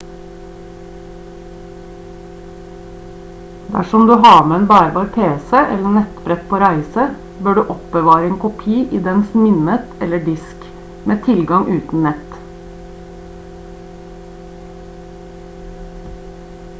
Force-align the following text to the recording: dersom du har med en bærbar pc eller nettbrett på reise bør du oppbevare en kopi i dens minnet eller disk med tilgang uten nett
dersom 3.73 4.05
du 4.11 4.13
har 4.23 4.47
med 4.51 4.55
en 4.61 4.65
bærbar 4.71 5.11
pc 5.17 5.61
eller 5.75 5.93
nettbrett 5.99 6.47
på 6.55 6.61
reise 6.65 7.05
bør 7.49 7.59
du 7.61 7.63
oppbevare 7.75 8.31
en 8.31 8.39
kopi 8.47 8.79
i 9.01 9.03
dens 9.11 9.37
minnet 9.43 9.93
eller 10.07 10.25
disk 10.33 10.67
med 11.11 11.23
tilgang 11.29 11.71
uten 11.79 12.11
nett 12.11 12.43